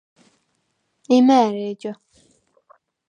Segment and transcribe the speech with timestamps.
[1.17, 1.93] იმ’ა̄̈რი ეჯა?